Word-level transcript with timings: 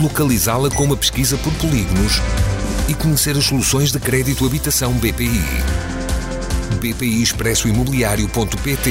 localizá-la 0.00 0.70
com 0.70 0.84
uma 0.84 0.96
pesquisa 0.96 1.36
por 1.38 1.52
polígonos 1.54 2.14
e 2.88 2.94
conhecer 2.94 3.36
as 3.36 3.44
soluções 3.44 3.92
de 3.92 3.98
crédito 3.98 4.46
habitação 4.46 4.92
BPI. 4.94 5.42
BPI 6.80 7.22
Expresso 7.22 7.68
Imobiliário.pt 7.68 8.90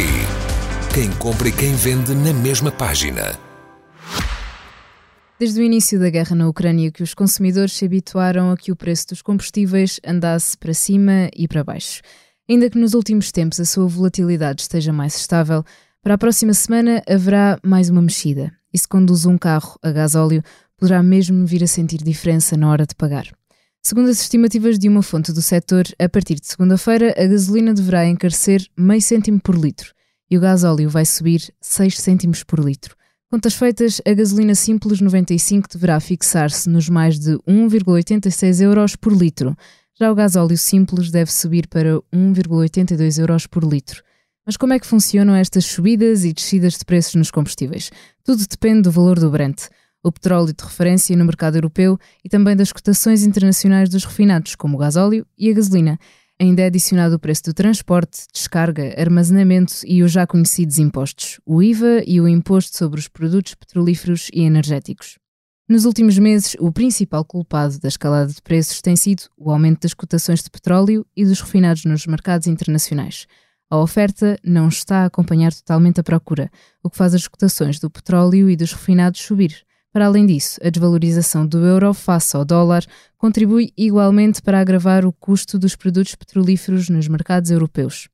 Quem 0.94 1.12
compra 1.14 1.50
e 1.50 1.52
quem 1.52 1.74
vende 1.76 2.14
na 2.14 2.34
mesma 2.34 2.72
página. 2.72 3.38
Desde 5.40 5.60
o 5.60 5.64
início 5.64 6.00
da 6.00 6.10
guerra 6.10 6.36
na 6.36 6.48
Ucrânia 6.48 6.92
que 6.92 7.02
os 7.02 7.16
consumidores 7.16 7.74
se 7.74 7.84
habituaram 7.84 8.52
a 8.52 8.58
que 8.58 8.72
o 8.72 8.76
preço 8.76 9.08
dos 9.08 9.24
combustíveis 9.24 10.00
andasse 10.06 10.56
para 10.56 10.74
cima 10.74 11.30
e 11.36 11.48
para 11.48 11.64
baixo. 11.64 12.02
Ainda 12.48 12.70
que 12.70 12.78
nos 12.78 12.94
últimos 12.94 13.32
tempos 13.32 13.60
a 13.60 13.66
sua 13.66 13.88
volatilidade 13.88 14.62
esteja 14.62 14.94
mais 14.94 15.16
estável, 15.16 15.64
para 16.04 16.14
a 16.14 16.18
próxima 16.18 16.54
semana 16.54 17.02
haverá 17.10 17.58
mais 17.64 17.90
uma 17.90 18.02
mexida. 18.02 18.52
E 18.74 18.78
se 18.78 18.88
conduz 18.88 19.26
um 19.26 19.38
carro 19.38 19.80
a 19.82 19.92
gasóleo, 19.92 20.44
poderá 20.82 21.04
mesmo 21.04 21.46
vir 21.46 21.64
a 21.64 21.68
sentir 21.68 22.00
diferença 22.00 22.58
na 22.58 22.68
hora 22.68 22.88
de 22.88 22.96
pagar. 22.96 23.28
Segundo 23.84 24.10
as 24.10 24.20
estimativas 24.20 24.80
de 24.80 24.90
uma 24.90 25.04
fonte 25.04 25.32
do 25.32 25.40
setor, 25.40 25.86
a 26.00 26.10
partir 26.10 26.40
de 26.40 26.48
segunda-feira 26.48 27.14
a 27.16 27.28
gasolina 27.28 27.72
deverá 27.72 28.08
encarecer 28.08 28.66
meio 28.76 29.00
cêntimo 29.00 29.40
por 29.40 29.56
litro 29.56 29.94
e 30.30 30.36
o 30.36 30.42
gasóleo 30.42 30.90
vai 30.90 31.06
subir 31.06 31.54
6 31.62 32.00
cêntimos 32.00 32.44
por 32.44 32.60
litro. 32.60 32.96
Contas 33.30 33.54
feitas, 33.54 34.02
a 34.08 34.12
gasolina 34.12 34.56
simples 34.56 35.00
95 35.00 35.70
deverá 35.72 36.00
fixar-se 36.00 36.68
nos 36.68 36.90
mais 36.90 37.20
de 37.20 37.38
1,86 37.48 38.62
euros 38.62 38.96
por 38.96 39.14
litro. 39.14 39.56
Já 40.00 40.12
o 40.12 40.16
gasóleo 40.16 40.58
simples 40.58 41.12
deve 41.12 41.32
subir 41.32 41.68
para 41.68 42.02
1,82 42.12 43.20
euros 43.20 43.46
por 43.46 43.64
litro. 43.64 44.02
Mas 44.48 44.58
como 44.58 44.74
é 44.74 44.80
que 44.80 44.88
funcionam 44.88 45.36
estas 45.36 45.66
subidas 45.66 46.26
e 46.26 46.34
descidas 46.34 46.74
de 46.74 46.86
preços 46.86 47.14
nos 47.14 47.30
combustíveis? 47.30 47.92
Tudo 48.24 48.48
depende 48.48 48.82
do 48.82 48.92
valor 48.92 49.20
do 49.20 49.30
Brent 49.30 49.68
o 50.04 50.12
petróleo 50.12 50.54
de 50.54 50.64
referência 50.64 51.16
no 51.16 51.26
mercado 51.26 51.58
europeu 51.58 51.98
e 52.24 52.30
também 52.30 52.56
das 52.56 52.72
cotações 52.72 53.24
internacionais 53.24 53.90
dos 53.90 54.04
refinados, 54.04 54.56
como 54.56 54.76
o 54.76 54.80
gasóleo 54.80 55.26
e 55.38 55.50
a 55.50 55.54
gasolina. 55.54 56.00
Ainda 56.40 56.64
é 56.64 56.66
adicionado 56.66 57.16
o 57.16 57.20
preço 57.20 57.44
do 57.44 57.54
transporte, 57.54 58.26
descarga, 58.34 58.96
armazenamento 59.00 59.74
e 59.86 60.02
os 60.02 60.12
já 60.12 60.26
conhecidos 60.26 60.80
impostos, 60.80 61.40
o 61.46 61.62
IVA 61.62 62.04
e 62.08 62.20
o 62.20 62.28
imposto 62.28 62.76
sobre 62.76 63.00
os 63.00 63.08
produtos 63.08 63.54
petrolíferos 63.54 64.28
e 64.34 64.42
energéticos. 64.42 65.20
Nos 65.70 65.86
últimos 65.86 66.18
meses, 66.18 66.56
o 66.60 66.72
principal 66.72 67.24
culpado 67.24 67.80
da 67.80 67.88
escalada 67.88 68.34
de 68.34 68.42
preços 68.42 68.82
tem 68.82 68.96
sido 68.96 69.24
o 69.38 69.52
aumento 69.52 69.82
das 69.82 69.94
cotações 69.94 70.44
de 70.44 70.50
petróleo 70.50 71.06
e 71.16 71.24
dos 71.24 71.40
refinados 71.40 71.86
nos 71.86 72.06
mercados 72.08 72.48
internacionais. 72.48 73.28
A 73.70 73.78
oferta 73.78 74.36
não 74.44 74.68
está 74.68 75.04
a 75.04 75.06
acompanhar 75.06 75.54
totalmente 75.54 76.00
a 76.02 76.04
procura, 76.04 76.52
o 76.84 76.90
que 76.90 76.98
faz 76.98 77.14
as 77.14 77.26
cotações 77.26 77.80
do 77.80 77.90
petróleo 77.90 78.50
e 78.50 78.56
dos 78.58 78.74
refinados 78.74 79.22
subir. 79.22 79.64
Para 79.92 80.06
além 80.06 80.26
disso, 80.26 80.58
a 80.64 80.70
desvalorização 80.70 81.46
do 81.46 81.66
euro 81.66 81.94
face 81.94 82.36
ao 82.38 82.46
dólar 82.46 82.86
contribui 83.18 83.74
igualmente 83.78 84.42
para 84.42 84.60
agravar 84.60 85.06
o 85.06 85.12
custo 85.12 85.60
dos 85.60 85.76
produtos 85.76 86.16
petrolíferos 86.16 86.88
nos 86.88 87.10
mercados 87.10 87.52
europeus. 87.52 88.08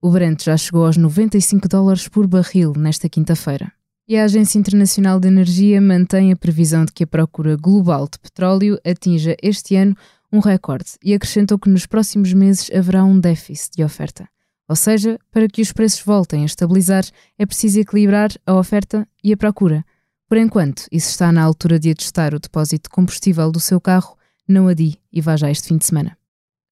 O 0.00 0.10
Brent 0.10 0.42
já 0.42 0.56
chegou 0.56 0.84
aos 0.84 0.96
95 0.96 1.68
dólares 1.68 2.08
por 2.08 2.26
barril 2.26 2.72
nesta 2.76 3.08
quinta-feira. 3.08 3.72
E 4.08 4.16
a 4.16 4.24
Agência 4.24 4.58
Internacional 4.58 5.20
de 5.20 5.28
Energia 5.28 5.80
mantém 5.80 6.32
a 6.32 6.36
previsão 6.36 6.84
de 6.84 6.92
que 6.92 7.04
a 7.04 7.06
procura 7.06 7.56
global 7.56 8.08
de 8.10 8.18
petróleo 8.18 8.80
atinja 8.84 9.36
este 9.40 9.76
ano 9.76 9.96
um 10.32 10.40
recorde 10.40 10.96
e 11.04 11.14
acrescentou 11.14 11.56
que 11.56 11.70
nos 11.70 11.86
próximos 11.86 12.32
meses 12.32 12.68
haverá 12.74 13.04
um 13.04 13.20
déficit 13.20 13.76
de 13.76 13.84
oferta. 13.84 14.28
Ou 14.68 14.74
seja, 14.74 15.18
para 15.30 15.46
que 15.46 15.62
os 15.62 15.70
preços 15.70 16.02
voltem 16.02 16.42
a 16.42 16.46
estabilizar, 16.46 17.04
é 17.38 17.46
preciso 17.46 17.78
equilibrar 17.78 18.30
a 18.44 18.54
oferta 18.54 19.06
e 19.22 19.32
a 19.32 19.36
procura 19.36 19.84
por 20.32 20.38
enquanto, 20.38 20.86
e 20.90 20.98
se 20.98 21.10
está 21.10 21.30
na 21.30 21.42
altura 21.42 21.78
de 21.78 21.90
atestar 21.90 22.34
o 22.34 22.40
depósito 22.40 22.88
de 22.88 22.94
combustível 22.94 23.52
do 23.52 23.60
seu 23.60 23.78
carro, 23.78 24.16
não 24.48 24.66
adie 24.66 24.96
e 25.12 25.20
vá 25.20 25.36
já 25.36 25.50
este 25.50 25.68
fim 25.68 25.76
de 25.76 25.84
semana. 25.84 26.16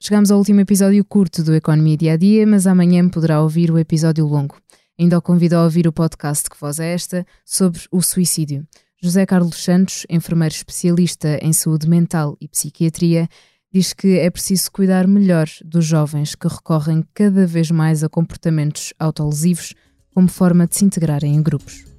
Chegamos 0.00 0.30
ao 0.30 0.38
último 0.38 0.60
episódio 0.60 1.04
curto 1.04 1.44
do 1.44 1.54
Economia 1.54 1.94
Dia 1.94 2.14
a 2.14 2.16
Dia, 2.16 2.46
mas 2.46 2.66
amanhã 2.66 3.06
poderá 3.06 3.42
ouvir 3.42 3.70
o 3.70 3.78
episódio 3.78 4.26
longo. 4.26 4.56
Ainda 4.98 5.18
o 5.18 5.20
convido 5.20 5.56
a 5.56 5.64
ouvir 5.64 5.86
o 5.86 5.92
podcast 5.92 6.48
que 6.48 6.58
voz 6.58 6.78
é 6.78 6.94
esta 6.94 7.26
sobre 7.44 7.82
o 7.92 8.00
suicídio. 8.00 8.66
José 8.98 9.26
Carlos 9.26 9.62
Santos, 9.62 10.06
enfermeiro 10.08 10.54
especialista 10.54 11.38
em 11.42 11.52
saúde 11.52 11.86
mental 11.86 12.38
e 12.40 12.48
psiquiatria, 12.48 13.28
diz 13.70 13.92
que 13.92 14.20
é 14.20 14.30
preciso 14.30 14.72
cuidar 14.72 15.06
melhor 15.06 15.46
dos 15.66 15.84
jovens 15.84 16.34
que 16.34 16.48
recorrem 16.48 17.04
cada 17.12 17.46
vez 17.46 17.70
mais 17.70 18.02
a 18.02 18.08
comportamentos 18.08 18.94
autolesivos 18.98 19.74
como 20.14 20.28
forma 20.28 20.66
de 20.66 20.78
se 20.78 20.86
integrarem 20.86 21.36
em 21.36 21.42
grupos. 21.42 21.89